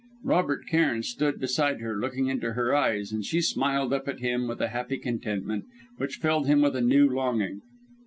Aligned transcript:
Robert 0.23 0.65
Cairn 0.65 1.03
stood 1.03 1.39
beside 1.39 1.79
her, 1.79 1.95
looking 1.99 2.25
into 2.25 2.53
her 2.53 2.73
eyes, 2.75 3.11
and 3.11 3.23
she 3.23 3.39
smiled 3.39 3.93
up 3.93 4.07
at 4.07 4.19
him 4.19 4.47
with 4.47 4.59
a 4.59 4.69
happy 4.69 4.97
contentment, 4.97 5.65
which 5.97 6.15
filled 6.15 6.47
him 6.47 6.63
with 6.63 6.75
a 6.75 6.81
new 6.81 7.07
longing. 7.07 7.61